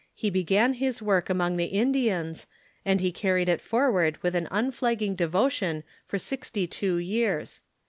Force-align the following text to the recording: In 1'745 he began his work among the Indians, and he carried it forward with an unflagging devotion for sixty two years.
In 0.17 0.21
1'745 0.21 0.21
he 0.21 0.29
began 0.31 0.73
his 0.73 1.01
work 1.03 1.29
among 1.29 1.57
the 1.57 1.65
Indians, 1.65 2.47
and 2.83 3.01
he 3.01 3.11
carried 3.11 3.47
it 3.47 3.61
forward 3.61 4.17
with 4.23 4.33
an 4.33 4.47
unflagging 4.49 5.13
devotion 5.13 5.83
for 6.07 6.17
sixty 6.17 6.65
two 6.65 6.97
years. 6.97 7.59